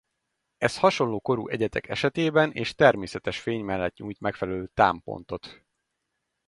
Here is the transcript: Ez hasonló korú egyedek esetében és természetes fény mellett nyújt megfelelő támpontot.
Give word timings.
Ez 0.57 0.77
hasonló 0.77 1.19
korú 1.19 1.47
egyedek 1.47 1.89
esetében 1.89 2.51
és 2.51 2.75
természetes 2.75 3.39
fény 3.39 3.63
mellett 3.63 3.95
nyújt 3.97 4.19
megfelelő 4.19 4.69
támpontot. 4.73 5.63